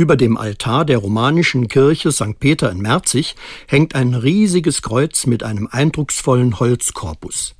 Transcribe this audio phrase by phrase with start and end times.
[0.00, 2.40] Über dem Altar der romanischen Kirche St.
[2.40, 3.36] Peter in Merzig
[3.68, 7.54] hängt ein riesiges Kreuz mit einem eindrucksvollen Holzkorpus.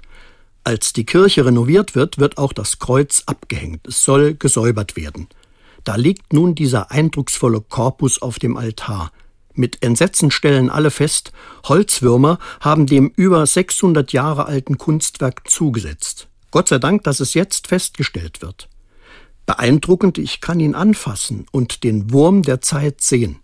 [0.64, 3.86] Als die Kirche renoviert wird, wird auch das Kreuz abgehängt.
[3.86, 5.28] Es soll gesäubert werden.
[5.84, 9.12] Da liegt nun dieser eindrucksvolle Korpus auf dem Altar.
[9.52, 11.32] Mit Entsetzen stellen alle fest,
[11.68, 16.26] Holzwürmer haben dem über 600 Jahre alten Kunstwerk zugesetzt.
[16.50, 18.70] Gott sei Dank, dass es jetzt festgestellt wird.
[19.50, 23.40] Beeindruckend, ich kann ihn anfassen und den Wurm der Zeit sehen.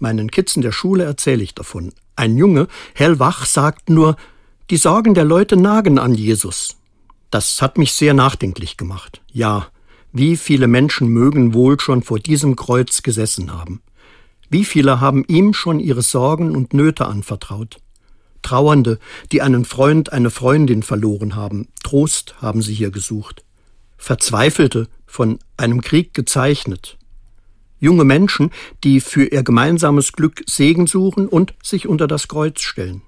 [0.00, 1.92] Meinen Kids in der Schule erzähle ich davon.
[2.16, 4.16] Ein Junge, hellwach, sagt nur,
[4.68, 6.76] die Sorgen der Leute nagen an Jesus.
[7.30, 9.22] Das hat mich sehr nachdenklich gemacht.
[9.30, 9.68] Ja,
[10.12, 13.80] wie viele Menschen mögen wohl schon vor diesem Kreuz gesessen haben?
[14.50, 17.76] Wie viele haben ihm schon ihre Sorgen und Nöte anvertraut?
[18.42, 18.98] Trauernde,
[19.30, 23.44] die einen Freund, eine Freundin verloren haben, Trost haben sie hier gesucht.
[23.98, 26.96] Verzweifelte, von einem Krieg gezeichnet.
[27.80, 28.50] Junge Menschen,
[28.84, 33.02] die für ihr gemeinsames Glück Segen suchen und sich unter das Kreuz stellen.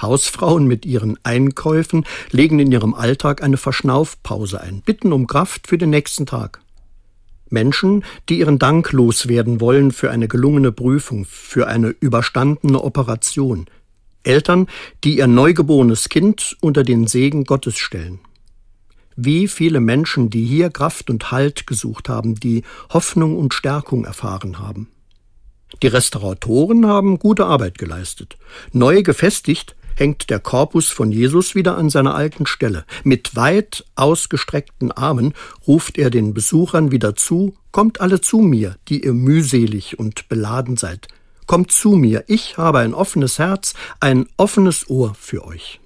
[0.00, 5.78] Hausfrauen mit ihren Einkäufen legen in ihrem Alltag eine Verschnaufpause ein, bitten um Kraft für
[5.78, 6.60] den nächsten Tag.
[7.48, 13.66] Menschen, die ihren Dank loswerden wollen für eine gelungene Prüfung, für eine überstandene Operation.
[14.24, 14.66] Eltern,
[15.04, 18.18] die ihr neugeborenes Kind unter den Segen Gottes stellen.
[19.16, 24.58] Wie viele Menschen, die hier Kraft und Halt gesucht haben, die Hoffnung und Stärkung erfahren
[24.58, 24.88] haben.
[25.82, 28.36] Die Restauratoren haben gute Arbeit geleistet.
[28.72, 32.84] Neu gefestigt hängt der Korpus von Jesus wieder an seiner alten Stelle.
[33.02, 35.32] Mit weit ausgestreckten Armen
[35.66, 40.78] ruft er den Besuchern wieder zu, Kommt alle zu mir, die ihr mühselig und beladen
[40.78, 41.08] seid.
[41.44, 45.78] Kommt zu mir, ich habe ein offenes Herz, ein offenes Ohr für euch.